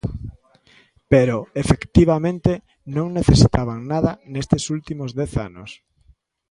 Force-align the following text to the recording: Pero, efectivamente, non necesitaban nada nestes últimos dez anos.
Pero, 1.11 1.37
efectivamente, 1.63 2.51
non 2.95 3.07
necesitaban 3.17 3.79
nada 3.91 4.11
nestes 4.33 4.63
últimos 4.75 5.09
dez 5.19 5.31
anos. 5.47 5.71